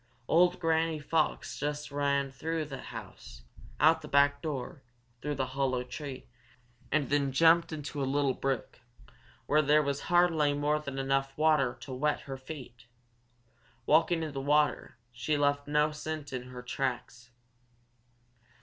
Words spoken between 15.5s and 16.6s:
no scent in